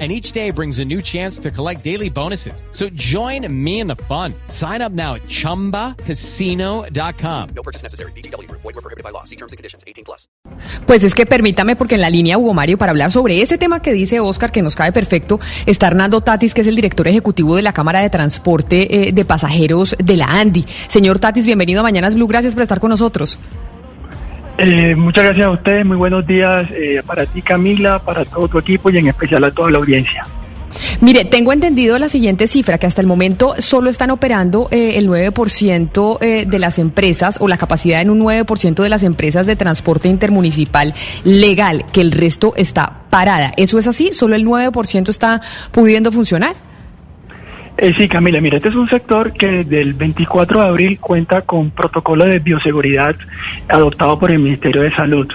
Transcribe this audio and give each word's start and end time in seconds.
and 0.00 0.10
each 0.10 0.32
day 0.32 0.50
brings 0.50 0.80
a 0.80 0.84
new 0.84 1.00
chance 1.00 1.38
to 1.38 1.52
collect 1.52 1.84
daily 1.84 2.10
bonuses. 2.10 2.64
So 2.72 2.88
join 2.94 3.46
me 3.48 3.78
in 3.78 3.86
the 3.86 3.94
fun. 4.08 4.34
Sign 4.48 4.82
up 4.82 4.90
now 4.90 5.14
at 5.14 5.22
ChumbaCasino.com. 5.28 7.48
No 7.54 7.62
purchase 7.62 7.84
necessary. 7.84 8.10
BGW. 8.16 8.50
Void 8.50 8.64
were 8.64 8.82
prohibited 8.82 9.04
by 9.04 9.10
law. 9.10 9.22
See 9.22 9.36
terms 9.36 9.52
and 9.52 9.56
conditions. 9.56 9.84
18 9.86 10.04
plus. 10.04 10.26
Pues 10.86 11.04
es 11.04 11.14
que 11.14 11.26
permítame, 11.26 11.76
porque 11.76 11.94
en 11.94 12.00
la 12.00 12.10
línea 12.10 12.38
hubo 12.38 12.54
Mario 12.54 12.78
para 12.78 12.90
hablar 12.90 13.12
sobre 13.12 13.40
ese 13.40 13.58
tema 13.58 13.80
que 13.80 13.92
dice 13.92 14.20
Oscar, 14.20 14.52
que 14.52 14.62
nos 14.62 14.76
cae 14.76 14.92
perfecto. 14.92 15.40
Está 15.66 15.86
Hernando 15.86 16.20
Tatis, 16.20 16.54
que 16.54 16.62
es 16.62 16.66
el 16.66 16.76
director 16.76 17.06
ejecutivo 17.08 17.56
de 17.56 17.62
la 17.62 17.72
Cámara 17.72 18.00
de 18.00 18.10
Transporte 18.10 19.08
eh, 19.08 19.12
de 19.12 19.24
Pasajeros 19.24 19.96
de 20.02 20.16
la 20.16 20.26
ANDI. 20.26 20.64
Señor 20.88 21.18
Tatis, 21.18 21.46
bienvenido 21.46 21.80
a 21.80 21.82
Mañanas 21.82 22.14
Blue. 22.14 22.26
Gracias 22.26 22.54
por 22.54 22.62
estar 22.62 22.80
con 22.80 22.90
nosotros. 22.90 23.38
Eh, 24.56 24.94
muchas 24.94 25.24
gracias 25.24 25.46
a 25.46 25.50
ustedes, 25.50 25.84
muy 25.84 25.96
buenos 25.96 26.26
días 26.26 26.68
eh, 26.70 27.02
para 27.04 27.26
ti 27.26 27.42
Camila, 27.42 27.98
para 27.98 28.24
todo 28.24 28.46
tu 28.46 28.58
equipo 28.58 28.88
y 28.90 28.98
en 28.98 29.08
especial 29.08 29.42
a 29.44 29.50
toda 29.50 29.70
la 29.70 29.78
audiencia. 29.78 30.26
Mire, 31.00 31.24
tengo 31.24 31.52
entendido 31.52 31.98
la 31.98 32.08
siguiente 32.08 32.46
cifra, 32.46 32.78
que 32.78 32.86
hasta 32.86 33.00
el 33.00 33.06
momento 33.06 33.54
solo 33.58 33.90
están 33.90 34.10
operando 34.10 34.68
eh, 34.70 34.94
el 34.96 35.08
9% 35.08 36.18
eh, 36.20 36.44
de 36.46 36.58
las 36.58 36.78
empresas 36.78 37.38
o 37.40 37.48
la 37.48 37.58
capacidad 37.58 38.00
en 38.00 38.10
un 38.10 38.20
9% 38.20 38.82
de 38.82 38.88
las 38.88 39.02
empresas 39.02 39.46
de 39.46 39.56
transporte 39.56 40.08
intermunicipal 40.08 40.94
legal, 41.24 41.84
que 41.92 42.00
el 42.00 42.10
resto 42.10 42.54
está 42.56 43.02
parada. 43.10 43.52
¿Eso 43.56 43.78
es 43.78 43.86
así? 43.86 44.12
¿Solo 44.12 44.34
el 44.34 44.44
9% 44.44 45.08
está 45.08 45.40
pudiendo 45.72 46.10
funcionar? 46.12 46.54
Eh, 47.76 47.92
sí, 47.96 48.08
Camila, 48.08 48.40
mira, 48.40 48.58
este 48.58 48.68
es 48.68 48.76
un 48.76 48.88
sector 48.88 49.32
que 49.32 49.48
desde 49.48 49.80
el 49.80 49.94
24 49.94 50.60
de 50.60 50.68
abril 50.68 51.00
cuenta 51.00 51.42
con 51.42 51.70
protocolo 51.70 52.24
de 52.24 52.38
bioseguridad 52.38 53.16
adoptado 53.68 54.18
por 54.18 54.30
el 54.30 54.38
Ministerio 54.38 54.82
de 54.82 54.94
Salud. 54.94 55.28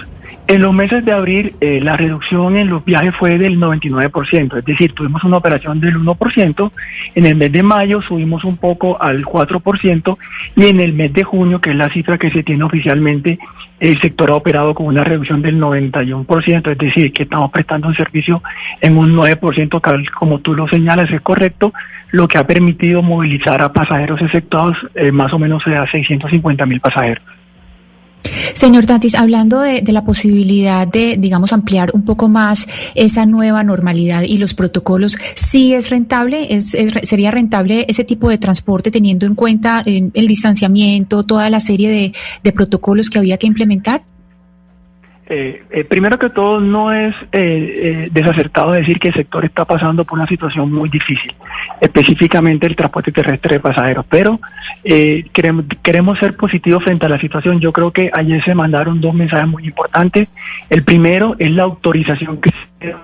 En 0.48 0.64
los 0.64 0.74
meses 0.74 1.06
de 1.06 1.12
abril, 1.12 1.54
eh, 1.62 1.80
la 1.80 1.96
reducción 1.96 2.56
en 2.58 2.70
los 2.70 2.84
viajes 2.84 3.16
fue 3.16 3.38
del 3.38 3.60
99%, 3.60 4.58
es 4.58 4.66
decir, 4.66 4.94
tuvimos 4.94 5.24
una 5.24 5.38
operación 5.38 5.80
del 5.80 5.98
1%, 5.98 6.72
en 7.14 7.26
el 7.28 7.36
mes 7.36 7.52
de 7.52 7.62
mayo 7.62 8.02
subimos 8.02 8.44
un 8.44 8.58
poco 8.58 9.00
al 9.00 9.24
4% 9.24 10.18
y 10.56 10.66
en 10.66 10.80
el 10.80 10.94
mes 10.94 11.14
de 11.14 11.24
junio, 11.24 11.62
que 11.62 11.70
es 11.70 11.76
la 11.76 11.90
cifra 11.90 12.18
que 12.18 12.32
se 12.32 12.42
tiene 12.42 12.64
oficialmente, 12.64 13.38
el 13.80 14.00
sector 14.02 14.30
ha 14.32 14.36
operado 14.36 14.74
con 14.74 14.88
una 14.88 15.04
reducción 15.04 15.42
del 15.42 15.60
91%, 15.60 16.72
es 16.72 16.78
decir, 16.78 17.14
que 17.14 17.24
estamos 17.24 17.52
prestando 17.52 17.88
un 17.88 17.96
servicio 17.96 18.42
en 18.82 18.98
un 18.98 19.16
9%, 19.16 20.10
como 20.12 20.40
tú 20.40 20.54
lo 20.54 20.68
señalas, 20.68 21.10
es 21.12 21.22
correcto, 21.22 21.74
lo 22.12 22.28
que 22.28 22.38
ha 22.38 22.48
permitido 22.48 23.02
movilizar 23.02 23.62
a 23.62 23.72
pasajeros 23.72 24.22
efectuados 24.22 24.78
eh, 24.96 25.12
más 25.12 25.32
o 25.34 25.40
menos 25.40 25.66
a 25.68 25.90
650 25.90 26.66
mil 26.66 26.80
pasajeros. 26.80 27.24
Señor 28.54 28.86
Tatis, 28.86 29.16
hablando 29.16 29.62
de, 29.62 29.82
la 29.90 30.04
posibilidad 30.04 30.88
de, 30.88 31.18
digamos, 31.18 31.54
ampliar 31.54 31.92
un 31.94 32.04
poco 32.04 32.28
más 32.28 32.68
esa 32.96 33.26
nueva 33.26 33.64
normalidad 33.64 34.24
y 34.24 34.38
los 34.38 34.54
protocolos, 34.54 35.18
¿sí 35.36 35.74
es 35.74 35.90
rentable? 35.90 36.54
¿Es, 36.54 36.76
sería 37.04 37.32
rentable 37.32 37.86
ese 37.88 38.04
tipo 38.04 38.30
de 38.30 38.38
transporte 38.38 38.92
teniendo 38.92 39.26
en 39.26 39.36
cuenta 39.36 39.84
el 39.86 40.28
distanciamiento, 40.28 41.24
toda 41.24 41.50
la 41.50 41.60
serie 41.60 42.14
de 42.44 42.52
protocolos 42.52 43.10
que 43.10 43.20
había 43.20 43.38
que 43.38 43.48
implementar? 43.48 44.04
Eh, 45.32 45.64
eh, 45.70 45.84
primero 45.84 46.18
que 46.18 46.32
todo, 46.32 46.60
no 46.60 46.92
es 46.92 47.16
eh, 47.32 48.10
desacertado 48.12 48.72
decir 48.72 48.98
que 48.98 49.10
el 49.10 49.14
sector 49.14 49.46
está 49.46 49.64
pasando 49.64 50.04
por 50.04 50.18
una 50.18 50.28
situación 50.28 50.74
muy 50.74 50.90
difícil, 50.90 51.32
específicamente 51.80 52.66
el 52.66 52.76
transporte 52.76 53.12
terrestre 53.12 53.56
de 53.56 53.60
pasajeros, 53.60 54.08
pero 54.10 54.40
queremos, 55.32 55.66
queremos 55.84 56.18
ser 56.18 56.36
positivos 56.36 56.84
frente 56.84 57.06
a 57.06 57.10
la 57.10 57.20
situación. 57.20 57.60
Yo 57.60 57.72
creo 57.72 57.92
que 57.92 58.10
ayer 58.12 58.44
se 58.44 58.56
mandaron 58.56 59.00
dos 59.00 59.14
mensajes 59.14 59.48
muy 59.48 59.68
importantes. 59.68 60.28
El 60.68 60.84
primero 60.84 61.36
es 61.38 61.52
la 61.52 61.64
autorización 61.64 62.42
que 62.42 62.50
se 62.80 62.96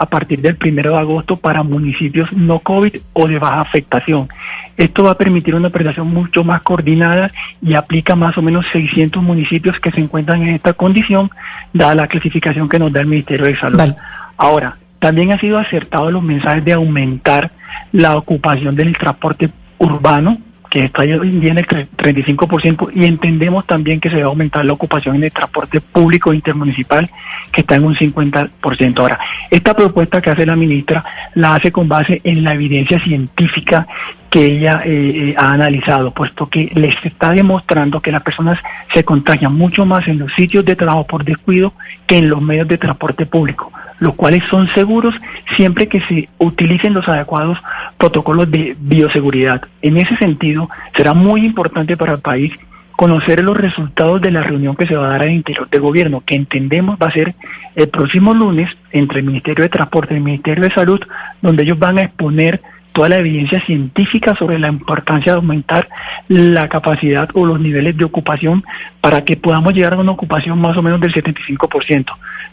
a 0.00 0.06
partir 0.06 0.40
del 0.40 0.56
primero 0.56 0.92
de 0.92 0.98
agosto 0.98 1.36
para 1.36 1.62
municipios 1.62 2.32
no 2.32 2.60
COVID 2.60 2.96
o 3.12 3.28
de 3.28 3.38
baja 3.38 3.60
afectación. 3.60 4.30
Esto 4.78 5.04
va 5.04 5.10
a 5.10 5.18
permitir 5.18 5.54
una 5.54 5.68
operación 5.68 6.08
mucho 6.08 6.42
más 6.42 6.62
coordinada 6.62 7.30
y 7.60 7.74
aplica 7.74 8.16
más 8.16 8.38
o 8.38 8.42
menos 8.42 8.64
600 8.72 9.22
municipios 9.22 9.78
que 9.78 9.90
se 9.90 10.00
encuentran 10.00 10.40
en 10.40 10.54
esta 10.54 10.72
condición, 10.72 11.30
dada 11.74 11.94
la 11.94 12.08
clasificación 12.08 12.66
que 12.66 12.78
nos 12.78 12.90
da 12.90 13.02
el 13.02 13.08
Ministerio 13.08 13.44
de 13.44 13.56
Salud. 13.56 13.92
Ahora, 14.38 14.78
también 15.00 15.32
ha 15.32 15.38
sido 15.38 15.58
acertado 15.58 16.10
los 16.10 16.22
mensajes 16.22 16.64
de 16.64 16.72
aumentar 16.72 17.50
la 17.92 18.16
ocupación 18.16 18.74
del 18.74 18.96
transporte 18.96 19.50
urbano 19.76 20.38
que 20.70 20.84
está 20.84 21.02
en 21.04 21.10
el 21.12 21.66
35% 21.66 22.92
y 22.94 23.04
entendemos 23.04 23.66
también 23.66 24.00
que 24.00 24.08
se 24.08 24.16
va 24.16 24.22
a 24.22 24.26
aumentar 24.26 24.64
la 24.64 24.72
ocupación 24.72 25.16
en 25.16 25.24
el 25.24 25.32
transporte 25.32 25.80
público 25.80 26.32
intermunicipal 26.32 27.10
que 27.50 27.62
está 27.62 27.74
en 27.74 27.84
un 27.84 27.96
50%. 27.96 28.98
Ahora, 28.98 29.18
esta 29.50 29.74
propuesta 29.74 30.22
que 30.22 30.30
hace 30.30 30.46
la 30.46 30.54
ministra 30.54 31.04
la 31.34 31.56
hace 31.56 31.72
con 31.72 31.88
base 31.88 32.20
en 32.22 32.44
la 32.44 32.54
evidencia 32.54 33.00
científica 33.00 33.86
que 34.30 34.44
ella 34.44 34.82
eh, 34.84 35.30
eh, 35.30 35.34
ha 35.36 35.52
analizado, 35.52 36.12
puesto 36.12 36.48
que 36.48 36.70
les 36.74 36.94
está 37.04 37.32
demostrando 37.32 38.00
que 38.00 38.12
las 38.12 38.22
personas 38.22 38.60
se 38.94 39.04
contagian 39.04 39.52
mucho 39.52 39.84
más 39.84 40.06
en 40.06 40.20
los 40.20 40.32
sitios 40.34 40.64
de 40.64 40.76
trabajo 40.76 41.04
por 41.04 41.24
descuido 41.24 41.72
que 42.06 42.18
en 42.18 42.30
los 42.30 42.40
medios 42.40 42.68
de 42.68 42.78
transporte 42.78 43.26
público, 43.26 43.72
los 44.00 44.14
cuales 44.14 44.42
son 44.50 44.68
seguros 44.74 45.14
siempre 45.56 45.86
que 45.86 46.00
se 46.00 46.28
utilicen 46.38 46.94
los 46.94 47.08
adecuados 47.08 47.58
protocolos 47.96 48.50
de 48.50 48.76
bioseguridad. 48.80 49.62
En 49.82 49.96
ese 49.96 50.16
sentido, 50.16 50.68
será 50.96 51.14
muy 51.14 51.44
importante 51.44 51.96
para 51.96 52.14
el 52.14 52.20
país 52.20 52.52
conocer 52.96 53.42
los 53.42 53.56
resultados 53.56 54.20
de 54.20 54.30
la 54.30 54.42
reunión 54.42 54.76
que 54.76 54.86
se 54.86 54.94
va 54.94 55.06
a 55.06 55.10
dar 55.10 55.22
al 55.22 55.30
interior 55.30 55.68
del 55.70 55.80
gobierno, 55.80 56.22
que 56.24 56.34
entendemos 56.34 56.98
va 57.00 57.06
a 57.06 57.12
ser 57.12 57.34
el 57.74 57.88
próximo 57.88 58.34
lunes 58.34 58.68
entre 58.92 59.20
el 59.20 59.26
Ministerio 59.26 59.62
de 59.62 59.70
Transporte 59.70 60.12
y 60.12 60.18
el 60.18 60.22
Ministerio 60.22 60.64
de 60.64 60.70
Salud, 60.70 61.00
donde 61.40 61.62
ellos 61.62 61.78
van 61.78 61.96
a 61.96 62.02
exponer 62.02 62.60
toda 62.92 63.08
la 63.08 63.18
evidencia 63.18 63.60
científica 63.64 64.34
sobre 64.34 64.58
la 64.58 64.68
importancia 64.68 65.32
de 65.32 65.36
aumentar 65.36 65.88
la 66.28 66.68
capacidad 66.68 67.28
o 67.34 67.46
los 67.46 67.60
niveles 67.60 67.96
de 67.96 68.04
ocupación 68.04 68.64
para 69.00 69.24
que 69.24 69.36
podamos 69.36 69.74
llegar 69.74 69.94
a 69.94 69.98
una 69.98 70.12
ocupación 70.12 70.60
más 70.60 70.76
o 70.76 70.82
menos 70.82 71.00
del 71.00 71.12
75%. 71.12 72.06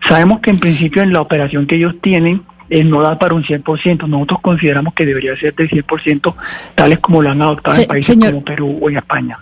Sabemos 0.08 0.40
que 0.40 0.52
en 0.52 0.60
principio 0.60 1.02
en 1.02 1.14
la 1.14 1.22
operación 1.22 1.66
que 1.66 1.76
ellos 1.76 1.96
tienen 2.02 2.42
eh, 2.70 2.84
no 2.84 3.02
da 3.02 3.18
para 3.18 3.34
un 3.34 3.44
100%, 3.44 4.08
nosotros 4.08 4.42
consideramos 4.42 4.94
que 4.94 5.06
debería 5.06 5.38
ser 5.38 5.56
del 5.56 5.70
100%, 5.70 6.36
tales 6.76 7.00
como 7.00 7.22
lo 7.22 7.30
han 7.30 7.42
adoptado 7.42 7.80
en 7.80 7.88
países 7.88 8.18
como 8.18 8.44
Perú 8.44 8.78
o 8.82 8.90
en 8.90 8.98
España. 8.98 9.38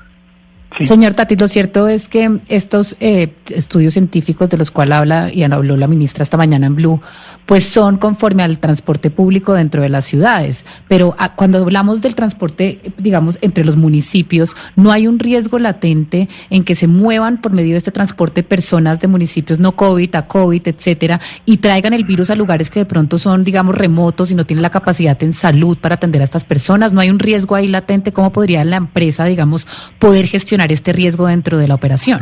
Señor 0.82 1.14
Tati, 1.14 1.38
lo 1.38 1.48
cierto 1.48 1.88
es 1.88 2.10
que 2.10 2.40
estos 2.50 2.98
eh, 3.00 3.34
estudios 3.50 3.94
científicos 3.94 4.50
de 4.50 4.58
los 4.58 4.72
cuales 4.72 4.98
habla 4.98 5.32
y 5.34 5.44
habló 5.44 5.78
la 5.78 5.88
ministra 5.88 6.24
esta 6.24 6.36
mañana 6.36 6.68
en 6.68 6.76
Blue, 6.76 7.02
pues 7.46 7.66
son 7.66 7.98
conforme 7.98 8.44
al 8.44 8.60
transporte 8.60 9.10
público 9.10 9.54
dentro 9.54 9.82
de 9.82 9.90
las 9.90 10.04
ciudades. 10.04 10.66
Pero 10.88 11.16
ah, 11.18 11.36
cuando 11.36 11.60
hablamos 11.60 12.02
del 12.02 12.16
transporte, 12.16 12.82
digamos, 12.98 13.38
entre 13.42 13.64
los 13.64 13.78
municipios, 13.78 14.56
no 14.76 14.92
hay 14.92 15.08
un 15.08 15.20
riesgo 15.20 15.60
latente 15.60 16.28
en 16.50 16.64
que 16.64 16.76
se 16.76 16.88
muevan 16.88 17.40
por 17.40 17.54
medio 17.54 17.72
de 17.72 17.78
este 17.78 17.92
transporte 17.92 18.44
personas 18.44 19.00
de 19.00 19.08
municipios 19.08 19.60
no 19.60 19.74
COVID 19.74 20.14
a 20.16 20.28
COVID, 20.28 20.68
etcétera, 20.68 21.22
y 21.46 21.58
traigan 21.58 21.94
el 21.94 22.04
virus 22.04 22.32
a 22.32 22.36
lugares 22.36 22.70
que 22.70 22.80
de 22.80 22.86
pronto 22.86 23.18
son, 23.18 23.44
digamos, 23.44 23.76
remotos 23.76 24.32
y 24.32 24.36
no 24.36 24.46
tienen 24.46 24.64
la 24.64 24.72
capacidad 24.72 25.22
en 25.24 25.34
salud 25.34 25.78
para 25.78 25.96
atender 25.96 26.22
a 26.22 26.26
estas 26.26 26.44
personas. 26.44 26.92
No 26.92 27.00
hay 27.00 27.10
un 27.10 27.20
riesgo 27.20 27.56
ahí 27.56 27.68
latente. 27.68 28.12
¿Cómo 28.12 28.32
podría 28.32 28.66
la 28.66 28.78
empresa, 28.78 29.26
digamos, 29.26 29.68
poder 30.00 30.28
gestionar 30.28 30.65
este 30.72 30.94
riesgo 30.94 31.28
dentro 31.28 31.58
de 31.58 31.68
la 31.68 31.76
operación? 31.76 32.20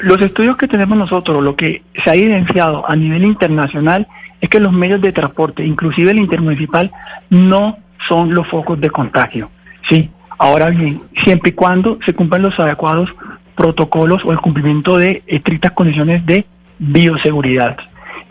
Los 0.00 0.20
estudios 0.20 0.56
que 0.56 0.66
tenemos 0.66 0.98
nosotros, 0.98 1.42
lo 1.42 1.54
que 1.54 1.82
se 2.02 2.10
ha 2.10 2.14
evidenciado 2.14 2.88
a 2.90 2.96
nivel 2.96 3.24
internacional 3.24 4.06
es 4.40 4.48
que 4.48 4.60
los 4.60 4.72
medios 4.72 5.00
de 5.00 5.12
transporte, 5.12 5.64
inclusive 5.64 6.10
el 6.10 6.18
intermunicipal, 6.18 6.90
no 7.30 7.78
son 8.08 8.34
los 8.34 8.46
focos 8.48 8.80
de 8.80 8.90
contagio. 8.90 9.50
Sí, 9.88 10.10
ahora 10.38 10.70
bien, 10.70 11.02
siempre 11.24 11.50
y 11.50 11.54
cuando 11.54 11.98
se 12.04 12.14
cumplan 12.14 12.42
los 12.42 12.58
adecuados 12.58 13.10
protocolos 13.54 14.24
o 14.24 14.32
el 14.32 14.38
cumplimiento 14.38 14.96
de 14.96 15.22
estrictas 15.26 15.72
condiciones 15.72 16.24
de 16.24 16.46
bioseguridad. 16.78 17.76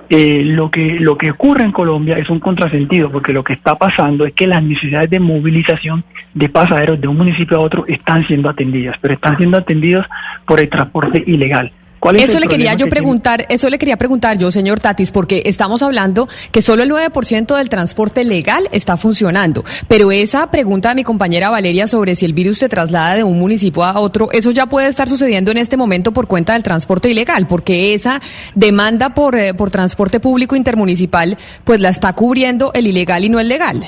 Eh, 0.09 0.43
lo, 0.45 0.71
que, 0.71 0.99
lo 0.99 1.17
que 1.17 1.31
ocurre 1.31 1.63
en 1.63 1.73
Colombia 1.73 2.17
es 2.17 2.29
un 2.29 2.39
contrasentido, 2.39 3.11
porque 3.11 3.33
lo 3.33 3.43
que 3.43 3.53
está 3.53 3.75
pasando 3.75 4.25
es 4.25 4.33
que 4.33 4.47
las 4.47 4.63
necesidades 4.63 5.09
de 5.09 5.19
movilización 5.19 6.03
de 6.33 6.47
pasajeros 6.47 7.01
de 7.01 7.07
un 7.07 7.17
municipio 7.17 7.57
a 7.57 7.61
otro 7.61 7.85
están 7.87 8.25
siendo 8.25 8.49
atendidas, 8.49 8.95
pero 9.01 9.15
están 9.15 9.35
siendo 9.35 9.57
atendidas 9.57 10.07
por 10.45 10.61
el 10.61 10.69
transporte 10.69 11.23
ilegal. 11.27 11.71
Eso 12.15 12.39
le 12.39 12.47
quería 12.47 12.73
yo 12.75 12.87
preguntar, 12.87 13.45
eso 13.49 13.69
le 13.69 13.77
quería 13.77 13.97
preguntar 13.97 14.37
yo, 14.37 14.51
señor 14.51 14.79
Tatis, 14.79 15.11
porque 15.11 15.43
estamos 15.45 15.81
hablando 15.81 16.27
que 16.51 16.61
solo 16.61 16.83
el 16.83 16.91
9% 16.91 17.57
del 17.57 17.69
transporte 17.69 18.23
legal 18.23 18.67
está 18.71 18.97
funcionando, 18.97 19.63
pero 19.87 20.11
esa 20.11 20.49
pregunta 20.51 20.89
de 20.89 20.95
mi 20.95 21.03
compañera 21.03 21.49
Valeria 21.49 21.87
sobre 21.87 22.15
si 22.15 22.25
el 22.25 22.33
virus 22.33 22.59
se 22.59 22.69
traslada 22.69 23.15
de 23.15 23.23
un 23.23 23.39
municipio 23.39 23.83
a 23.83 23.99
otro, 23.99 24.29
eso 24.31 24.51
ya 24.51 24.67
puede 24.67 24.87
estar 24.87 25.09
sucediendo 25.09 25.51
en 25.51 25.57
este 25.57 25.77
momento 25.77 26.11
por 26.11 26.27
cuenta 26.27 26.53
del 26.53 26.63
transporte 26.63 27.09
ilegal, 27.09 27.47
porque 27.47 27.93
esa 27.93 28.21
demanda 28.55 29.13
por, 29.13 29.35
eh, 29.35 29.53
por 29.53 29.71
transporte 29.71 30.19
público 30.19 30.55
intermunicipal, 30.55 31.37
pues 31.63 31.79
la 31.81 31.89
está 31.89 32.13
cubriendo 32.13 32.71
el 32.73 32.87
ilegal 32.87 33.25
y 33.25 33.29
no 33.29 33.39
el 33.39 33.49
legal. 33.49 33.83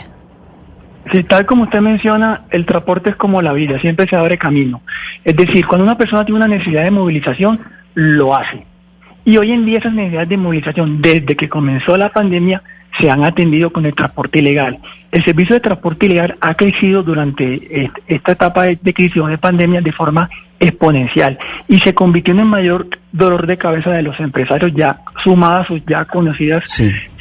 Sí, 1.12 1.24
tal 1.24 1.46
como 1.46 1.64
usted 1.64 1.80
menciona, 1.80 2.42
el 2.52 2.66
transporte 2.66 3.12
es 3.12 3.16
como 3.16 3.42
la 3.42 3.54
vida, 3.54 3.80
siempre 3.80 4.08
se 4.08 4.16
abre 4.16 4.38
camino. 4.38 4.82
Es 5.24 5.36
decir, 5.36 5.66
cuando 5.66 5.84
una 5.84 5.98
persona 5.98 6.24
tiene 6.24 6.38
una 6.38 6.48
necesidad 6.48 6.84
de 6.84 6.92
movilización, 6.92 7.60
lo 8.00 8.36
hace. 8.36 8.64
Y 9.26 9.38
hoy 9.38 9.52
en 9.52 9.66
día 9.66 9.80
esas 9.80 9.94
necesidades 9.94 10.30
de 10.30 10.38
movilización, 10.38 11.02
desde 11.02 11.36
que 11.36 11.50
comenzó 11.50 11.98
la 11.98 12.10
pandemia, 12.10 12.64
se 13.00 13.10
han 13.10 13.24
atendido 13.24 13.72
con 13.72 13.86
el 13.86 13.94
transporte 13.94 14.40
ilegal. 14.40 14.80
El 15.12 15.24
servicio 15.24 15.56
de 15.56 15.62
transporte 15.62 16.06
ilegal 16.06 16.36
ha 16.40 16.56
crecido 16.56 17.04
durante 17.04 17.92
esta 18.08 18.32
etapa 18.32 18.64
de, 18.64 18.78
crisis 18.94 19.18
o 19.18 19.28
de 19.28 19.38
pandemia 19.38 19.82
de 19.82 19.92
forma 19.92 20.30
exponencial 20.60 21.38
y 21.68 21.78
se 21.80 21.94
convirtió 21.94 22.34
en 22.34 22.40
el 22.42 22.46
mayor 22.46 22.88
dolor 23.12 23.48
de 23.48 23.58
cabeza 23.58 23.92
de 23.92 24.02
los 24.02 24.20
empresarios 24.20 24.74
ya 24.74 25.00
sumadas 25.24 25.68
sus 25.68 25.82
ya 25.86 26.04
conocidas 26.06 26.66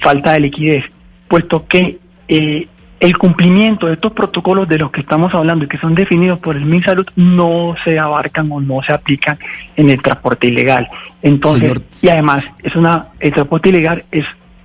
falta 0.01 0.33
de 0.33 0.41
liquidez, 0.41 0.85
puesto 1.29 1.67
que 1.67 1.99
eh, 2.27 2.67
el 3.01 3.17
cumplimiento 3.17 3.87
de 3.87 3.95
estos 3.95 4.13
protocolos 4.13 4.69
de 4.69 4.79
los 4.79 4.91
que 4.91 5.01
estamos 5.01 5.33
hablando 5.35 5.65
y 5.65 5.69
que 5.69 5.79
son 5.79 5.95
definidos 5.95 6.39
por 6.41 6.57
el 6.57 6.65
MinSalud 6.65 7.07
no 7.17 7.77
se 7.85 7.99
abarcan 7.99 8.51
o 8.51 8.61
no 8.61 8.83
se 8.83 8.93
aplican 8.93 9.39
en 9.77 9.91
el 9.91 10.03
transporte 10.03 10.49
ilegal. 10.49 10.89
Entonces, 11.23 11.75
y 12.03 12.09
además, 12.09 12.51
es 12.63 12.75
una 12.75 13.07
el 13.21 13.33
transporte 13.33 13.69
ilegal 13.69 14.05
es 14.11 14.25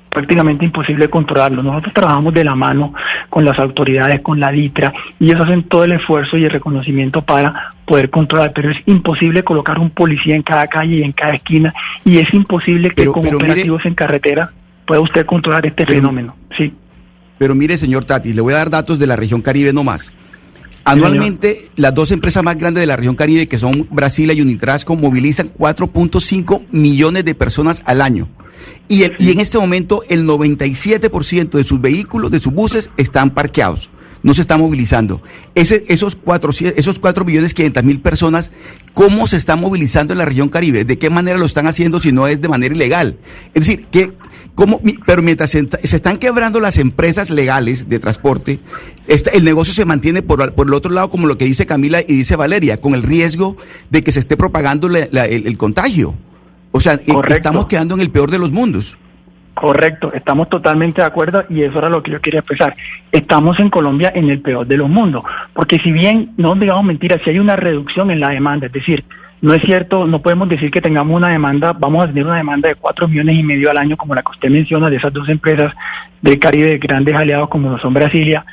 prácticamente 0.09 0.63
imposible 0.65 1.09
controlarlo. 1.09 1.63
Nosotros 1.63 1.93
trabajamos 1.93 2.33
de 2.33 2.43
la 2.43 2.55
mano 2.55 2.93
con 3.29 3.43
las 3.43 3.57
autoridades, 3.57 4.21
con 4.21 4.39
la 4.39 4.51
DITRA, 4.51 4.93
y 5.19 5.25
ellos 5.25 5.41
hacen 5.41 5.63
todo 5.63 5.83
el 5.83 5.93
esfuerzo 5.93 6.37
y 6.37 6.45
el 6.45 6.51
reconocimiento 6.51 7.23
para 7.23 7.73
poder 7.85 8.09
controlar, 8.11 8.53
pero 8.53 8.71
es 8.71 8.77
imposible 8.85 9.43
colocar 9.43 9.79
un 9.79 9.89
policía 9.89 10.35
en 10.35 10.43
cada 10.43 10.67
calle 10.67 10.97
y 10.97 11.03
en 11.03 11.13
cada 11.13 11.33
esquina, 11.33 11.73
y 12.05 12.19
es 12.19 12.31
imposible 12.33 12.91
que 12.91 13.07
con 13.07 13.25
operativos 13.27 13.85
en 13.85 13.95
carretera 13.95 14.51
pueda 14.85 15.01
usted 15.01 15.25
controlar 15.25 15.65
este 15.65 15.85
fenómeno. 15.85 16.35
Sí. 16.55 16.71
Pero 17.43 17.55
mire, 17.55 17.75
señor 17.75 18.05
Tati, 18.05 18.31
le 18.31 18.39
voy 18.39 18.53
a 18.53 18.55
dar 18.59 18.69
datos 18.69 18.97
de 18.99 19.05
la 19.05 19.17
región 19.17 19.41
Caribe 19.41 19.73
nomás. 19.73 20.13
Anualmente, 20.85 21.59
las 21.75 21.93
dos 21.93 22.11
empresas 22.11 22.41
más 22.41 22.55
grandes 22.55 22.81
de 22.81 22.87
la 22.87 22.95
región 22.95 23.15
Caribe, 23.15 23.49
que 23.49 23.57
son 23.57 23.85
Brasilia 23.91 24.33
y 24.33 24.39
Unitrasco, 24.39 24.95
movilizan 24.95 25.53
4.5 25.53 26.67
millones 26.71 27.25
de 27.25 27.35
personas 27.35 27.81
al 27.85 28.01
año. 28.01 28.29
Y, 28.87 29.03
y 29.19 29.31
en 29.33 29.41
este 29.41 29.57
momento, 29.57 30.03
el 30.07 30.25
97% 30.25 31.49
de 31.49 31.65
sus 31.65 31.81
vehículos, 31.81 32.31
de 32.31 32.39
sus 32.39 32.53
buses, 32.53 32.91
están 32.95 33.31
parqueados 33.31 33.89
no 34.23 34.33
se 34.33 34.41
está 34.41 34.57
movilizando. 34.57 35.21
Ese, 35.53 35.83
esos, 35.89 36.15
cuatro, 36.15 36.51
esos 36.51 36.99
cuatro 36.99 37.25
millones 37.25 37.53
quinientas 37.53 37.83
mil 37.83 37.99
personas, 37.99 38.51
¿cómo 38.93 39.27
se 39.27 39.37
están 39.37 39.59
movilizando 39.59 40.13
en 40.13 40.19
la 40.19 40.25
región 40.25 40.49
Caribe? 40.49 40.85
¿De 40.85 40.97
qué 40.97 41.09
manera 41.09 41.37
lo 41.37 41.45
están 41.45 41.67
haciendo 41.67 41.99
si 41.99 42.11
no 42.11 42.27
es 42.27 42.41
de 42.41 42.47
manera 42.47 42.73
ilegal? 42.73 43.17
Es 43.53 43.67
decir, 43.67 43.85
que, 43.87 44.13
¿cómo, 44.55 44.81
pero 45.05 45.21
mientras 45.21 45.51
se, 45.51 45.67
están 45.83 46.17
quebrando 46.17 46.61
las 46.61 46.77
empresas 46.77 47.29
legales 47.29 47.89
de 47.89 47.99
transporte, 47.99 48.59
el 49.07 49.43
negocio 49.43 49.73
se 49.73 49.85
mantiene 49.85 50.21
por, 50.21 50.53
por, 50.53 50.67
el 50.67 50.73
otro 50.73 50.91
lado, 50.91 51.09
como 51.09 51.27
lo 51.27 51.37
que 51.37 51.45
dice 51.45 51.65
Camila 51.65 52.01
y 52.01 52.15
dice 52.15 52.37
Valeria, 52.37 52.77
con 52.77 52.93
el 52.93 53.03
riesgo 53.03 53.57
de 53.89 54.03
que 54.03 54.13
se 54.13 54.19
esté 54.19 54.37
propagando 54.37 54.87
el, 54.87 55.57
contagio. 55.57 56.15
O 56.71 56.79
sea, 56.79 56.99
estamos 57.29 57.67
quedando 57.67 57.93
en 57.93 58.01
el 58.01 58.09
peor 58.09 58.31
de 58.31 58.39
los 58.39 58.51
mundos. 58.51 58.97
Correcto, 59.53 60.11
estamos 60.13 60.49
totalmente 60.49 61.01
de 61.01 61.07
acuerdo 61.07 61.45
y 61.47 61.61
eso 61.61 61.77
era 61.77 61.89
lo 61.89 62.01
que 62.01 62.11
yo 62.11 62.21
quería 62.21 62.39
expresar. 62.39 62.75
Estamos 63.11 63.59
en 63.59 63.69
Colombia 63.69 64.11
en 64.13 64.29
el 64.29 64.41
peor 64.41 64.65
de 64.65 64.77
los 64.77 64.89
mundos, 64.89 65.23
porque 65.53 65.77
si 65.77 65.91
bien 65.91 66.31
no 66.37 66.55
digamos 66.55 66.83
mentiras, 66.83 67.21
si 67.23 67.29
hay 67.29 67.39
una 67.39 67.55
reducción 67.55 68.09
en 68.09 68.19
la 68.19 68.29
demanda, 68.29 68.65
es 68.65 68.73
decir, 68.73 69.05
no 69.41 69.53
es 69.53 69.61
cierto, 69.61 70.07
no 70.07 70.21
podemos 70.21 70.47
decir 70.49 70.71
que 70.71 70.81
tengamos 70.81 71.15
una 71.15 71.27
demanda, 71.27 71.73
vamos 71.73 72.03
a 72.03 72.07
tener 72.07 72.25
una 72.25 72.37
demanda 72.37 72.69
de 72.69 72.75
cuatro 72.75 73.07
millones 73.07 73.37
y 73.37 73.43
medio 73.43 73.69
al 73.69 73.77
año, 73.77 73.97
como 73.97 74.15
la 74.15 74.23
que 74.23 74.31
usted 74.31 74.49
menciona, 74.49 74.89
de 74.89 74.95
esas 74.95 75.11
dos 75.11 75.27
empresas 75.27 75.73
del 76.21 76.39
Caribe, 76.39 76.77
grandes 76.77 77.13
aliados 77.13 77.49
como 77.49 77.69
lo 77.69 77.77
son 77.77 77.93
Brasilia. 77.93 78.45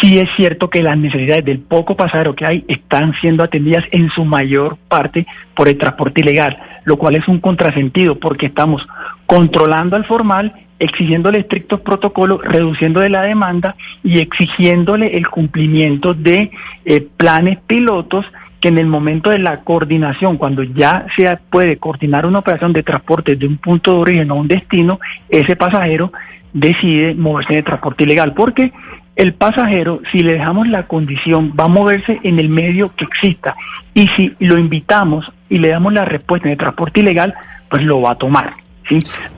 Sí 0.00 0.20
es 0.20 0.28
cierto 0.36 0.70
que 0.70 0.80
las 0.80 0.96
necesidades 0.96 1.44
del 1.44 1.58
poco 1.58 1.96
pasajero 1.96 2.36
que 2.36 2.46
hay 2.46 2.64
están 2.68 3.14
siendo 3.20 3.42
atendidas 3.42 3.84
en 3.90 4.10
su 4.10 4.24
mayor 4.24 4.78
parte 4.88 5.26
por 5.56 5.68
el 5.68 5.76
transporte 5.76 6.20
ilegal, 6.20 6.56
lo 6.84 6.96
cual 6.96 7.14
es 7.14 7.26
un 7.28 7.40
contrasentido 7.40 8.18
porque 8.18 8.46
estamos 8.46 8.86
controlando 9.26 9.96
al 9.96 10.04
formal, 10.04 10.52
exigiéndole 10.78 11.40
estrictos 11.40 11.80
protocolos, 11.80 12.40
reduciéndole 12.42 13.08
la 13.08 13.22
demanda 13.22 13.76
y 14.02 14.18
exigiéndole 14.18 15.16
el 15.16 15.28
cumplimiento 15.28 16.12
de 16.12 16.50
eh, 16.84 17.06
planes 17.16 17.58
pilotos 17.66 18.26
que 18.60 18.68
en 18.68 18.78
el 18.78 18.86
momento 18.86 19.30
de 19.30 19.38
la 19.38 19.60
coordinación, 19.60 20.38
cuando 20.38 20.62
ya 20.62 21.06
se 21.16 21.36
puede 21.50 21.78
coordinar 21.78 22.26
una 22.26 22.38
operación 22.38 22.72
de 22.72 22.84
transporte 22.84 23.34
de 23.34 23.46
un 23.46 23.56
punto 23.56 23.92
de 23.92 23.98
origen 23.98 24.30
a 24.30 24.34
un 24.34 24.46
destino, 24.46 25.00
ese 25.28 25.56
pasajero 25.56 26.12
decide 26.52 27.14
moverse 27.14 27.54
de 27.54 27.62
transporte 27.64 28.04
ilegal, 28.04 28.34
porque 28.34 28.72
el 29.16 29.34
pasajero, 29.34 30.00
si 30.10 30.20
le 30.20 30.34
dejamos 30.34 30.68
la 30.68 30.86
condición, 30.86 31.52
va 31.58 31.64
a 31.64 31.68
moverse 31.68 32.20
en 32.22 32.38
el 32.38 32.48
medio 32.48 32.94
que 32.94 33.04
exista, 33.04 33.56
y 33.94 34.08
si 34.16 34.32
lo 34.38 34.56
invitamos 34.58 35.30
y 35.52 35.58
le 35.58 35.68
damos 35.68 35.92
la 35.92 36.06
respuesta 36.06 36.48
en 36.48 36.52
el 36.52 36.58
transporte 36.58 37.00
ilegal, 37.00 37.34
pues 37.68 37.82
lo 37.82 38.00
va 38.00 38.12
a 38.12 38.14
tomar. 38.14 38.54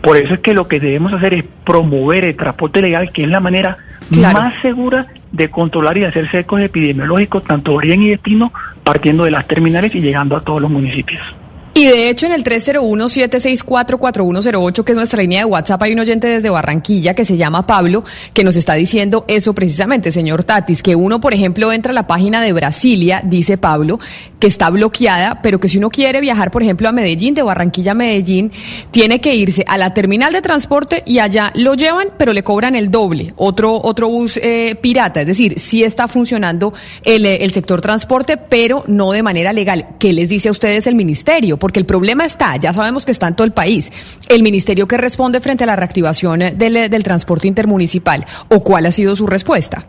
Por 0.01 0.17
eso 0.17 0.35
es 0.35 0.41
que 0.41 0.55
lo 0.55 0.69
que 0.69 0.79
debemos 0.79 1.13
hacer 1.13 1.35
es 1.35 1.45
promover 1.65 2.25
el 2.25 2.37
transporte 2.37 2.81
legal, 2.81 3.11
que 3.11 3.25
es 3.25 3.29
la 3.29 3.41
manera 3.41 3.79
más 4.17 4.55
segura 4.63 5.09
de 5.33 5.51
controlar 5.51 5.99
y 5.99 6.05
hacer 6.05 6.31
secos 6.31 6.61
epidemiológicos, 6.61 7.43
tanto 7.43 7.75
origen 7.75 8.03
y 8.03 8.11
destino, 8.11 8.53
partiendo 8.85 9.25
de 9.25 9.33
las 9.33 9.49
terminales 9.49 9.93
y 9.93 10.01
llegando 10.01 10.37
a 10.37 10.41
todos 10.43 10.63
los 10.63 10.71
municipios. 10.71 11.21
Y 11.77 11.87
de 11.87 12.09
hecho, 12.09 12.27
en 12.27 12.33
el 12.33 12.45
301-764-4108, 12.45 14.85
que 14.85 14.93
es 14.93 14.97
nuestra 14.97 15.21
línea 15.21 15.41
de 15.41 15.47
WhatsApp, 15.47 15.83
hay 15.83 15.93
un 15.93 15.99
oyente 15.99 16.29
desde 16.29 16.49
Barranquilla 16.49 17.15
que 17.15 17.25
se 17.25 17.37
llama 17.37 17.67
Pablo, 17.67 18.05
que 18.33 18.45
nos 18.45 18.55
está 18.55 18.75
diciendo 18.75 19.25
eso 19.27 19.55
precisamente, 19.55 20.13
señor 20.13 20.45
Tatis, 20.45 20.85
que 20.85 20.95
uno, 20.95 21.21
por 21.21 21.35
ejemplo, 21.35 21.73
entra 21.73 21.91
a 21.91 21.95
la 21.95 22.07
página 22.07 22.41
de 22.43 22.53
Brasilia, 22.53 23.23
dice 23.25 23.59
Pablo, 23.59 23.99
que 24.39 24.47
está 24.47 24.71
bloqueada, 24.71 25.43
pero 25.43 25.59
que 25.59 25.69
si 25.69 25.79
uno 25.79 25.91
quiere 25.91 26.21
viajar, 26.21 26.53
por 26.53 26.63
ejemplo, 26.63 26.89
a 26.89 26.93
Medellín, 26.93 27.35
de 27.35 27.43
Barranquilla 27.43 27.91
a 27.91 27.97
Medellín, 27.97 28.53
tiene 28.93 29.21
que 29.21 29.35
irse 29.35 29.65
a 29.67 29.77
la 29.77 29.95
terminal 29.95 30.33
de 30.33 30.43
transporte 30.43 31.03
y 31.07 31.19
allá 31.19 31.51
lo 31.57 31.75
llevan, 31.75 32.11
pero 32.17 32.33
le 32.33 32.45
cobran 32.45 32.77
el 32.77 32.93
doble, 32.93 33.35
otro, 33.35 33.81
otro 33.83 34.09
bus 34.09 34.37
eh, 34.37 34.77
pirata. 34.81 35.23
Es 35.23 35.27
decir, 35.27 35.59
sí 35.59 35.83
está 35.83 36.07
funcionando 36.07 36.73
el, 37.03 37.27
el 37.27 37.53
sector 37.53 37.81
transporte, 37.81 38.37
pero 38.37 38.85
no 38.87 39.11
de 39.11 39.25
manera 39.25 39.53
legal. 39.53 39.89
¿Qué 39.99 40.13
les 40.13 40.29
dice 40.29 40.51
a 40.51 40.53
ustedes 40.53 40.87
el 40.87 40.95
ministerio? 40.95 41.59
Porque 41.65 41.81
el 41.81 41.87
problema 41.87 42.27
está, 42.27 42.59
ya 42.59 42.75
sabemos 42.75 43.07
que 43.07 43.13
está 43.13 43.27
en 43.27 43.37
todo 43.37 43.47
el 43.47 43.55
país. 43.55 43.91
El 44.29 44.43
ministerio 44.43 44.87
que 44.87 44.99
responde 44.99 45.41
frente 45.41 45.65
a 45.65 45.67
la 45.67 45.77
reactivación 45.77 46.41
del, 46.41 47.03
transporte 47.03 47.49
intermunicipal, 47.49 48.27
o 48.51 48.63
cuál 48.63 48.85
ha 48.85 48.93
sido 48.93 49.17
su 49.17 49.27
respuesta. 49.27 49.87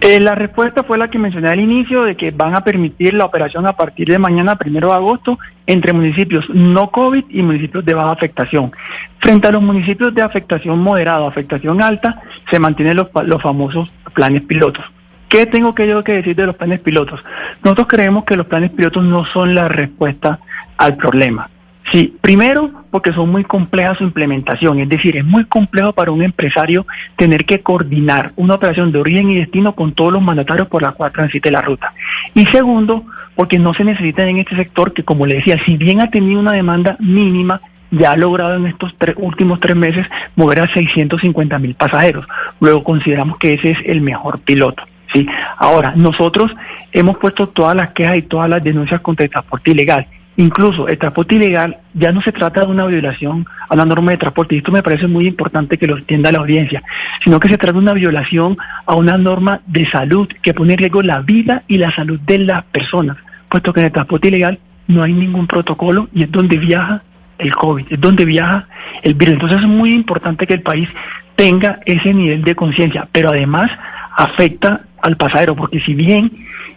Eh, 0.00 0.18
la 0.18 0.34
respuesta 0.34 0.82
fue 0.82 0.98
la 0.98 1.08
que 1.08 1.16
mencioné 1.16 1.48
al 1.48 1.60
inicio, 1.60 2.02
de 2.02 2.16
que 2.16 2.32
van 2.32 2.56
a 2.56 2.64
permitir 2.64 3.14
la 3.14 3.24
operación 3.24 3.68
a 3.68 3.74
partir 3.74 4.08
de 4.08 4.18
mañana, 4.18 4.56
primero 4.56 4.88
de 4.88 4.94
agosto, 4.94 5.38
entre 5.64 5.92
municipios 5.92 6.44
no 6.52 6.90
COVID 6.90 7.26
y 7.28 7.42
municipios 7.42 7.84
de 7.84 7.94
baja 7.94 8.10
afectación. 8.10 8.72
Frente 9.20 9.46
a 9.46 9.52
los 9.52 9.62
municipios 9.62 10.12
de 10.12 10.22
afectación 10.22 10.80
moderada 10.80 11.20
o 11.20 11.28
afectación 11.28 11.82
alta, 11.82 12.20
se 12.50 12.58
mantienen 12.58 12.96
los, 12.96 13.10
los 13.26 13.40
famosos 13.40 13.92
planes 14.12 14.42
pilotos. 14.42 14.84
¿Qué 15.28 15.46
tengo 15.46 15.74
que 15.74 15.88
yo 15.88 16.04
que 16.04 16.12
decir 16.12 16.36
de 16.36 16.46
los 16.46 16.56
planes 16.56 16.80
pilotos? 16.80 17.20
Nosotros 17.62 17.88
creemos 17.88 18.24
que 18.24 18.36
los 18.36 18.46
planes 18.46 18.70
pilotos 18.70 19.04
no 19.04 19.24
son 19.26 19.54
la 19.54 19.68
respuesta 19.68 20.38
al 20.76 20.96
problema. 20.96 21.48
Sí, 21.92 22.16
primero 22.20 22.70
porque 22.90 23.12
son 23.12 23.30
muy 23.30 23.44
complejas 23.44 23.98
su 23.98 24.04
implementación, 24.04 24.80
es 24.80 24.88
decir, 24.88 25.16
es 25.16 25.24
muy 25.24 25.44
complejo 25.44 25.92
para 25.92 26.12
un 26.12 26.22
empresario 26.22 26.86
tener 27.16 27.44
que 27.44 27.60
coordinar 27.60 28.32
una 28.36 28.54
operación 28.54 28.90
de 28.90 29.00
origen 29.00 29.30
y 29.30 29.36
destino 29.36 29.74
con 29.74 29.92
todos 29.92 30.12
los 30.12 30.22
mandatarios 30.22 30.68
por 30.68 30.82
la 30.82 30.92
cual 30.92 31.12
transite 31.12 31.50
la 31.50 31.60
ruta. 31.60 31.92
Y 32.34 32.46
segundo, 32.46 33.04
porque 33.34 33.58
no 33.58 33.74
se 33.74 33.84
necesita 33.84 34.26
en 34.26 34.38
este 34.38 34.56
sector 34.56 34.94
que, 34.94 35.02
como 35.02 35.26
le 35.26 35.36
decía, 35.36 35.62
si 35.64 35.76
bien 35.76 36.00
ha 36.00 36.10
tenido 36.10 36.40
una 36.40 36.52
demanda 36.52 36.96
mínima, 37.00 37.60
ya 37.90 38.12
ha 38.12 38.16
logrado 38.16 38.56
en 38.56 38.66
estos 38.66 38.94
últimos 39.16 39.60
tres 39.60 39.76
meses 39.76 40.06
mover 40.36 40.60
a 40.60 40.72
650 40.72 41.58
mil 41.58 41.74
pasajeros. 41.74 42.26
Luego 42.60 42.82
consideramos 42.82 43.38
que 43.38 43.54
ese 43.54 43.72
es 43.72 43.78
el 43.84 44.00
mejor 44.00 44.40
piloto. 44.40 44.82
¿Sí? 45.12 45.26
Ahora, 45.58 45.92
nosotros 45.96 46.50
hemos 46.92 47.18
puesto 47.18 47.48
todas 47.48 47.74
las 47.74 47.92
quejas 47.92 48.16
y 48.16 48.22
todas 48.22 48.48
las 48.48 48.62
denuncias 48.62 49.00
contra 49.00 49.24
el 49.24 49.30
transporte 49.30 49.70
ilegal 49.70 50.06
Incluso 50.36 50.88
el 50.88 50.98
transporte 50.98 51.36
ilegal 51.36 51.76
ya 51.92 52.10
no 52.10 52.20
se 52.20 52.32
trata 52.32 52.62
de 52.62 52.66
una 52.66 52.86
violación 52.86 53.46
a 53.68 53.76
la 53.76 53.84
norma 53.84 54.10
de 54.10 54.18
transporte, 54.18 54.54
y 54.54 54.58
esto 54.58 54.72
me 54.72 54.82
parece 54.82 55.06
muy 55.06 55.28
importante 55.28 55.78
que 55.78 55.86
lo 55.86 55.96
entienda 55.96 56.32
la 56.32 56.38
audiencia, 56.38 56.82
sino 57.22 57.38
que 57.38 57.48
se 57.48 57.56
trata 57.56 57.74
de 57.74 57.78
una 57.78 57.92
violación 57.92 58.56
a 58.86 58.94
una 58.96 59.16
norma 59.16 59.60
de 59.66 59.88
salud 59.88 60.28
que 60.42 60.52
pone 60.52 60.72
en 60.72 60.78
riesgo 60.78 61.02
la 61.02 61.20
vida 61.20 61.62
y 61.68 61.78
la 61.78 61.94
salud 61.94 62.18
de 62.20 62.38
las 62.38 62.64
personas, 62.64 63.16
puesto 63.48 63.72
que 63.72 63.80
en 63.80 63.86
el 63.86 63.92
transporte 63.92 64.28
ilegal 64.28 64.58
no 64.88 65.04
hay 65.04 65.12
ningún 65.12 65.46
protocolo 65.46 66.08
y 66.12 66.24
es 66.24 66.32
donde 66.32 66.58
viaja 66.58 67.02
el 67.38 67.54
COVID, 67.54 67.86
es 67.90 68.00
donde 68.00 68.24
viaja 68.24 68.66
el 69.02 69.14
virus. 69.14 69.34
Entonces 69.34 69.60
es 69.60 69.68
muy 69.68 69.94
importante 69.94 70.48
que 70.48 70.54
el 70.54 70.62
país 70.62 70.88
tenga 71.36 71.78
ese 71.86 72.12
nivel 72.12 72.42
de 72.42 72.56
conciencia, 72.56 73.06
pero 73.12 73.30
además 73.30 73.70
afecta 74.16 74.82
al 75.02 75.16
pasajero, 75.16 75.54
porque 75.54 75.80
si 75.80 75.94
bien 75.94 76.30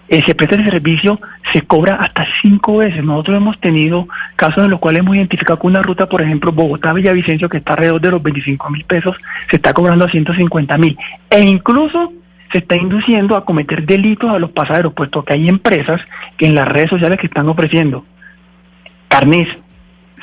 eh, 0.10 0.22
se 0.26 0.36
presta 0.36 0.56
el 0.56 0.70
servicio, 0.70 1.20
se 1.54 1.62
cobra 1.62 1.96
hasta 1.96 2.26
cinco 2.42 2.78
veces. 2.78 3.04
Nosotros 3.04 3.38
hemos 3.38 3.60
tenido 3.60 4.08
casos 4.36 4.64
en 4.64 4.72
los 4.72 4.80
cuales 4.80 5.02
hemos 5.02 5.16
identificado 5.16 5.60
que 5.60 5.68
una 5.68 5.82
ruta, 5.82 6.08
por 6.08 6.22
ejemplo, 6.22 6.52
Bogotá-Villavicencio, 6.52 7.50
que 7.50 7.58
está 7.58 7.74
alrededor 7.74 8.02
de 8.02 8.12
los 8.12 8.24
25 8.24 8.70
mil 8.70 8.86
pesos, 8.86 9.16
se 9.50 9.58
está 9.58 9.74
cobrando 9.74 10.06
a 10.06 10.10
150 10.10 10.78
mil. 10.78 10.98
E 11.30 11.42
incluso 11.42 12.14
se 12.52 12.60
está 12.60 12.76
induciendo 12.76 13.36
a 13.36 13.44
cometer 13.44 13.86
delitos 13.86 14.30
a 14.30 14.40
los 14.40 14.52
pasajeros, 14.52 14.94
puesto 14.94 15.24
que 15.24 15.34
hay 15.34 15.50
empresas 15.50 16.02
que 16.38 16.46
en 16.46 16.56
las 16.56 16.68
redes 16.68 16.90
sociales 16.90 17.20
que 17.20 17.28
están 17.28 17.50
ofreciendo 17.50 18.06
carnés, 19.10 19.50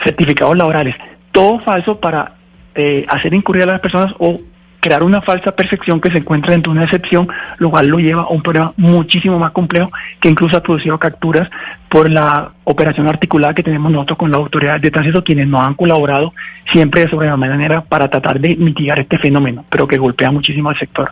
certificados 0.03 0.57
laborales, 0.57 0.95
todo 1.33 1.59
falso 1.61 2.01
para 2.01 2.35
eh, 2.75 3.05
hacer 3.09 3.35
incurrir 3.35 3.65
a 3.65 3.67
las 3.67 3.81
personas 3.81 4.15
o 4.19 4.41
crear 4.85 5.03
una 5.03 5.23
falsa 5.23 5.51
percepción 5.53 5.99
que 5.99 6.11
se 6.11 6.19
encuentra 6.19 6.53
dentro 6.53 6.71
de 6.71 6.77
una 6.77 6.85
excepción, 6.85 7.27
lo 7.57 7.71
cual 7.71 7.87
lo 7.87 7.99
lleva 7.99 8.25
a 8.25 8.29
un 8.29 8.43
problema 8.43 8.75
muchísimo 8.77 9.39
más 9.39 9.53
complejo 9.53 9.91
que 10.21 10.29
incluso 10.29 10.59
ha 10.59 10.63
producido 10.63 10.99
capturas 10.99 11.49
por 11.89 12.11
la 12.11 12.53
operación 12.65 13.09
articulada 13.09 13.55
que 13.55 13.63
tenemos 13.63 13.91
nosotros 13.91 14.19
con 14.19 14.31
la 14.31 14.37
autoridad 14.37 14.79
de 14.79 14.91
tránsito, 14.91 15.25
quienes 15.25 15.49
nos 15.49 15.63
han 15.63 15.73
colaborado 15.73 16.35
siempre 16.71 17.01
de 17.01 17.09
sobre 17.09 17.29
la 17.29 17.37
manera 17.39 17.81
para 17.81 18.09
tratar 18.09 18.39
de 18.39 18.57
mitigar 18.57 19.01
este 19.01 19.17
fenómeno, 19.17 19.65
pero 19.71 19.89
que 19.89 19.97
golpea 19.97 20.31
muchísimo 20.31 20.69
al 20.69 20.79
sector. 20.79 21.11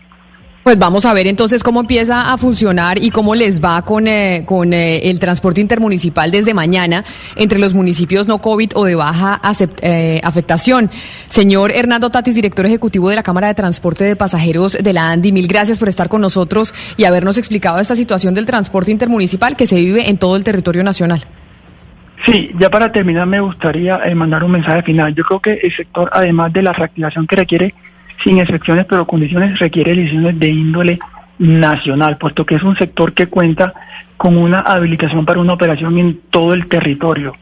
Pues 0.62 0.78
vamos 0.78 1.06
a 1.06 1.12
ver 1.12 1.26
entonces 1.26 1.64
cómo 1.64 1.80
empieza 1.80 2.32
a 2.32 2.38
funcionar 2.38 3.02
y 3.02 3.10
cómo 3.10 3.34
les 3.34 3.62
va 3.62 3.82
con, 3.82 4.06
eh, 4.06 4.44
con 4.46 4.72
eh, 4.72 5.10
el 5.10 5.18
transporte 5.18 5.60
intermunicipal 5.60 6.30
desde 6.30 6.54
mañana 6.54 7.02
entre 7.34 7.58
los 7.58 7.74
municipios 7.74 8.28
no 8.28 8.38
COVID 8.38 8.70
o 8.76 8.84
de 8.84 8.94
baja 8.94 9.40
eh, 9.82 10.20
afectación. 10.22 10.88
Señor 11.26 11.72
Hernando 11.72 12.10
Tatis, 12.10 12.36
director 12.36 12.64
ejecutivo 12.64 13.10
de 13.10 13.16
la 13.16 13.24
Cámara 13.24 13.48
de 13.48 13.54
Transporte 13.54 14.04
de 14.04 14.14
Pasajeros 14.14 14.78
de 14.80 14.92
la 14.92 15.10
ANDI, 15.10 15.32
mil 15.32 15.48
gracias 15.48 15.80
por 15.80 15.88
estar 15.88 16.08
con 16.08 16.20
nosotros 16.20 16.72
y 16.96 17.04
habernos 17.06 17.38
explicado 17.38 17.80
esta 17.80 17.96
situación 17.96 18.32
del 18.32 18.46
transporte 18.46 18.92
intermunicipal 18.92 19.56
que 19.56 19.66
se 19.66 19.74
vive 19.74 20.08
en 20.10 20.16
todo 20.16 20.36
el 20.36 20.44
territorio 20.44 20.84
nacional. 20.84 21.24
Sí, 22.24 22.52
ya 22.60 22.70
para 22.70 22.92
terminar 22.92 23.26
me 23.26 23.40
gustaría 23.40 23.98
mandar 24.14 24.44
un 24.44 24.52
mensaje 24.52 24.82
final. 24.82 25.12
Yo 25.12 25.24
creo 25.24 25.40
que 25.40 25.54
el 25.54 25.74
sector, 25.74 26.08
además 26.12 26.52
de 26.52 26.62
la 26.62 26.72
reactivación 26.72 27.26
que 27.26 27.34
requiere 27.34 27.74
sin 28.24 28.38
excepciones, 28.38 28.86
pero 28.86 29.06
condiciones 29.06 29.58
requiere 29.58 29.94
decisiones 29.94 30.38
de 30.38 30.50
índole 30.50 30.98
nacional, 31.38 32.18
puesto 32.18 32.46
que 32.46 32.56
es 32.56 32.62
un 32.62 32.76
sector 32.76 33.12
que 33.14 33.26
cuenta 33.26 33.72
con 34.16 34.36
una 34.36 34.60
habilitación 34.60 35.24
para 35.24 35.40
una 35.40 35.54
operación 35.54 35.98
en 35.98 36.20
todo 36.30 36.54
el 36.54 36.68
territorio 36.68 37.34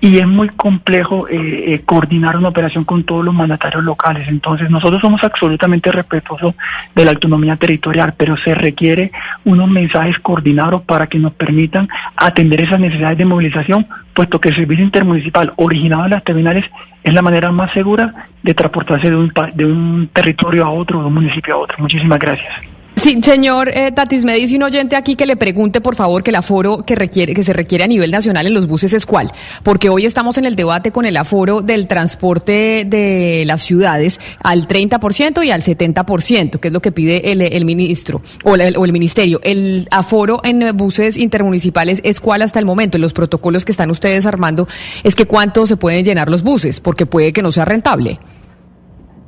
y 0.00 0.18
es 0.18 0.26
muy 0.26 0.48
complejo 0.50 1.28
eh, 1.28 1.74
eh, 1.74 1.82
coordinar 1.84 2.36
una 2.36 2.48
operación 2.48 2.84
con 2.84 3.04
todos 3.04 3.24
los 3.24 3.34
mandatarios 3.34 3.82
locales. 3.82 4.28
Entonces, 4.28 4.70
nosotros 4.70 5.00
somos 5.00 5.22
absolutamente 5.24 5.90
respetuosos 5.90 6.54
de 6.94 7.04
la 7.04 7.10
autonomía 7.12 7.56
territorial, 7.56 8.14
pero 8.16 8.36
se 8.36 8.54
requiere 8.54 9.10
unos 9.44 9.68
mensajes 9.68 10.18
coordinados 10.20 10.82
para 10.82 11.06
que 11.08 11.18
nos 11.18 11.32
permitan 11.32 11.88
atender 12.16 12.62
esas 12.62 12.80
necesidades 12.80 13.18
de 13.18 13.24
movilización, 13.24 13.86
puesto 14.18 14.40
que 14.40 14.48
el 14.48 14.56
servicio 14.56 14.84
intermunicipal 14.84 15.52
originado 15.54 16.06
en 16.06 16.10
las 16.10 16.24
terminales 16.24 16.64
es 17.04 17.14
la 17.14 17.22
manera 17.22 17.52
más 17.52 17.72
segura 17.72 18.26
de 18.42 18.52
transportarse 18.52 19.10
de 19.10 19.14
un, 19.14 19.32
de 19.54 19.64
un 19.64 20.10
territorio 20.12 20.64
a 20.64 20.70
otro, 20.70 20.98
de 20.98 21.06
un 21.06 21.14
municipio 21.14 21.54
a 21.54 21.58
otro. 21.58 21.76
Muchísimas 21.78 22.18
gracias. 22.18 22.52
Sí, 22.98 23.20
señor 23.22 23.68
eh, 23.68 23.92
Tatis, 23.92 24.24
me 24.24 24.34
dice 24.34 24.56
un 24.56 24.64
oyente 24.64 24.96
aquí 24.96 25.14
que 25.14 25.24
le 25.24 25.36
pregunte, 25.36 25.80
por 25.80 25.94
favor, 25.94 26.24
que 26.24 26.30
el 26.30 26.34
aforo 26.34 26.84
que 26.84 26.96
requiere, 26.96 27.32
que 27.32 27.44
se 27.44 27.52
requiere 27.52 27.84
a 27.84 27.86
nivel 27.86 28.10
nacional 28.10 28.48
en 28.48 28.54
los 28.54 28.66
buses 28.66 28.92
es 28.92 29.06
cuál, 29.06 29.30
porque 29.62 29.88
hoy 29.88 30.04
estamos 30.04 30.36
en 30.36 30.44
el 30.44 30.56
debate 30.56 30.90
con 30.90 31.06
el 31.06 31.16
aforo 31.16 31.62
del 31.62 31.86
transporte 31.86 32.84
de 32.84 33.44
las 33.46 33.62
ciudades 33.62 34.18
al 34.42 34.66
30% 34.66 35.46
y 35.46 35.52
al 35.52 35.62
70%, 35.62 36.58
que 36.58 36.68
es 36.68 36.74
lo 36.74 36.82
que 36.82 36.90
pide 36.90 37.30
el, 37.30 37.64
ministro 37.64 38.20
o, 38.42 38.54
o, 38.54 38.84
el 38.84 38.92
ministerio. 38.92 39.40
El 39.44 39.86
aforo 39.92 40.40
en 40.42 40.76
buses 40.76 41.16
intermunicipales 41.16 42.00
es 42.02 42.18
cuál 42.18 42.42
hasta 42.42 42.58
el 42.58 42.64
momento. 42.64 42.98
Los 42.98 43.12
protocolos 43.12 43.64
que 43.64 43.70
están 43.70 43.92
ustedes 43.92 44.26
armando 44.26 44.66
es 45.04 45.14
que 45.14 45.26
cuánto 45.26 45.68
se 45.68 45.76
pueden 45.76 46.04
llenar 46.04 46.28
los 46.28 46.42
buses, 46.42 46.80
porque 46.80 47.06
puede 47.06 47.32
que 47.32 47.42
no 47.42 47.52
sea 47.52 47.64
rentable. 47.64 48.18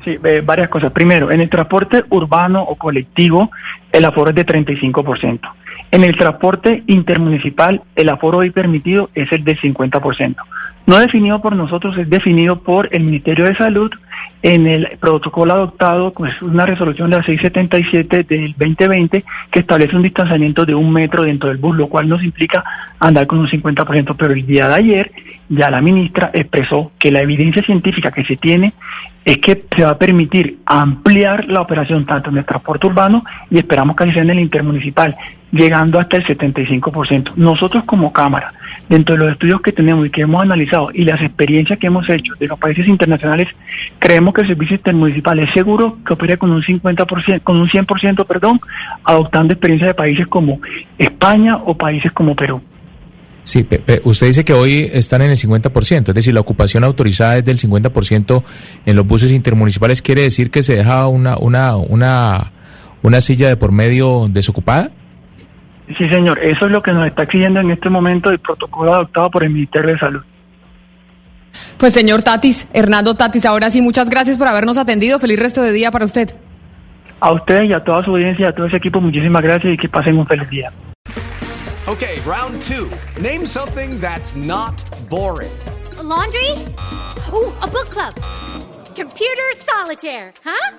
Sí, 0.05 0.19
eh, 0.25 0.43
varias 0.45 0.69
cosas. 0.69 0.93
Primero, 0.93 1.31
en 1.31 1.41
el 1.41 1.51
transporte 1.51 2.05
urbano 2.09 2.63
o 2.63 2.75
colectivo, 2.77 3.51
el 3.93 4.05
aforo 4.05 4.31
es 4.31 4.37
de 4.37 4.47
35%. 4.47 5.41
En 5.91 6.05
el 6.05 6.17
transporte 6.17 6.85
intermunicipal, 6.87 7.83
el 7.97 8.09
aforo 8.09 8.39
hoy 8.39 8.51
permitido 8.51 9.11
es 9.15 9.31
el 9.33 9.45
del 9.45 9.61
50%. 9.61 10.37
No 10.87 10.99
definido 10.99 11.43
por 11.43 11.55
nosotros, 11.55 11.99
es 11.99 12.09
definido 12.09 12.61
por 12.61 12.89
el 12.93 13.03
Ministerio 13.03 13.45
de 13.45 13.57
Salud 13.57 13.91
en 14.43 14.67
el 14.67 14.99
protocolo 14.99 15.53
adoptado, 15.53 16.13
pues 16.13 16.41
una 16.41 16.65
resolución 16.65 17.11
de 17.11 17.19
la 17.19 17.23
677 17.23 18.25
del 18.25 18.55
2020 18.57 19.25
que 19.51 19.61
establece 19.61 19.97
un 19.97 20.03
distanciamiento 20.03 20.65
de 20.65 20.75
un 20.75 20.93
metro 20.93 21.25
dentro 21.25 21.51
del 21.51 21.59
bus, 21.59 21.77
lo 21.77 21.89
cual 21.89 22.09
nos 22.09 22.23
implica 22.23 22.65
andar 22.99 23.27
con 23.27 23.39
un 23.39 23.49
50%. 23.49 24.17
Pero 24.17 24.33
el 24.33 24.47
día 24.47 24.69
de 24.69 24.75
ayer 24.75 25.13
ya 25.49 25.71
la 25.71 25.83
ministra 25.83 26.31
expresó 26.33 26.93
que 26.99 27.11
la 27.11 27.21
evidencia 27.21 27.63
científica 27.63 28.11
que 28.11 28.25
se 28.25 28.37
tiene 28.37 28.73
es 29.25 29.39
que 29.39 29.65
se 29.77 29.85
va 29.85 29.91
a 29.91 29.99
permitir 29.99 30.61
ampliar 30.65 31.47
la 31.47 31.61
operación 31.61 32.07
tanto 32.07 32.31
en 32.31 32.39
el 32.39 32.45
transporte 32.45 32.87
urbano 32.87 33.25
y 33.51 33.59
esperamos 33.59 33.95
que 33.95 34.05
así 34.05 34.13
sea 34.13 34.23
en 34.23 34.31
el 34.31 34.41
intermunicipal, 34.41 35.17
llegando 35.53 35.99
hasta 35.99 36.17
el 36.17 36.25
75%. 36.25 37.33
Nosotros 37.37 37.85
como 37.85 38.13
Cámara, 38.13 38.53
dentro 38.89 39.15
de 39.15 39.25
los 39.25 39.33
estudios 39.33 39.61
que 39.61 39.73
tenemos 39.73 40.07
y 40.07 40.11
que 40.11 40.23
hemos 40.23 40.43
analizado 40.43 40.91
y 40.93 41.05
las 41.05 41.21
experiencias 41.21 41.79
que 41.79 41.87
hemos 41.87 42.09
hecho 42.09 42.35
de 42.39 42.47
los 42.47 42.59
países 42.59 42.87
internacionales, 42.89 43.49
creemos 43.99 44.35
que 44.35 44.43
el 44.43 44.49
servicio 44.49 44.77
intermunicipal 44.77 45.39
es 45.39 45.53
seguro 45.53 45.99
que 46.07 46.13
opere 46.13 46.39
con 46.39 46.51
un 46.51 46.63
50%, 46.63 47.43
con 47.43 47.57
un 47.57 47.69
100%, 47.69 48.27
perdón, 48.27 48.61
adoptando 49.05 49.53
experiencias 49.53 49.89
de 49.89 49.95
países 49.95 50.27
como 50.27 50.61
España 50.99 51.57
o 51.57 51.77
países 51.77 52.13
como 52.13 52.35
Perú. 52.35 52.61
Sí, 53.43 53.67
usted 54.05 54.27
dice 54.27 54.45
que 54.45 54.53
hoy 54.53 54.89
están 54.93 55.23
en 55.23 55.31
el 55.31 55.37
50%, 55.37 56.09
es 56.09 56.15
decir, 56.15 56.35
la 56.35 56.41
ocupación 56.41 56.85
autorizada 56.85 57.39
es 57.39 57.45
del 57.45 57.57
50% 57.57 58.43
en 58.87 58.97
los 58.97 59.07
buses 59.07 59.33
intermunicipales. 59.33 60.03
¿Quiere 60.03 60.23
decir 60.23 60.51
que 60.51 60.63
se 60.63 60.77
deja 60.77 61.09
una, 61.09 61.37
una, 61.39 61.77
una, 61.77 62.53
una 63.03 63.21
silla 63.21 63.49
de 63.49 63.57
por 63.57 63.73
medio 63.73 64.29
desocupada? 64.29 64.91
Sí, 65.97 66.09
señor, 66.09 66.39
eso 66.39 66.67
es 66.67 66.73
lo 66.73 66.83
que 66.83 66.93
nos 66.93 67.07
está 67.07 67.25
exigiendo 67.25 67.61
en 67.61 67.71
este 67.71 67.89
momento 67.89 68.31
el 68.31 68.39
protocolo 68.39 68.95
adoptado 68.95 69.31
por 69.31 69.43
el 69.43 69.51
Ministerio 69.51 69.91
de 69.91 69.99
Salud. 69.99 70.23
Pues 71.79 71.93
señor 71.93 72.23
Tatis, 72.23 72.69
Hernando 72.73 73.15
Tatis, 73.15 73.45
ahora 73.45 73.71
sí, 73.71 73.81
muchas 73.81 74.09
gracias 74.09 74.39
por 74.39 74.47
habernos 74.47 74.79
atendido. 74.79 75.19
Feliz 75.19 75.39
resto 75.39 75.63
de 75.63 75.73
día 75.73 75.91
para 75.91 76.05
usted. 76.05 76.35
A 77.19 77.33
usted 77.33 77.63
y 77.65 77.73
a 77.73 77.83
toda 77.83 78.05
su 78.05 78.11
audiencia 78.11 78.47
y 78.47 78.49
a 78.49 78.55
todo 78.55 78.67
ese 78.67 78.77
equipo, 78.77 79.01
muchísimas 79.01 79.43
gracias 79.43 79.75
y 79.75 79.77
que 79.77 79.89
pasen 79.89 80.17
un 80.17 80.27
feliz 80.27 80.49
día. 80.49 80.73
Okay, 81.87 82.21
round 82.25 82.61
two. 82.63 82.89
Name 83.21 83.45
something 83.45 83.99
that's 84.01 84.37
not 84.37 84.81
boring. 85.09 85.51
A 85.99 86.03
laundry? 86.03 86.51
Ooh, 87.33 87.53
a 87.63 87.67
book 87.67 87.91
club. 87.91 88.15
Computer 88.95 89.57
solitaire, 89.57 90.33
huh? 90.45 90.77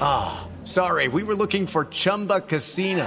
Ah, 0.00 0.42
oh, 0.42 0.48
sorry, 0.64 1.08
we 1.08 1.22
were 1.22 1.34
looking 1.34 1.66
for 1.66 1.86
Chumba 1.86 2.40
Casino. 2.40 3.06